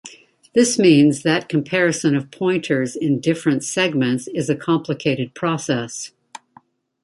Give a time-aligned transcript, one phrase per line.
[0.55, 6.09] This means that comparison of pointers in different segments is a complicated process.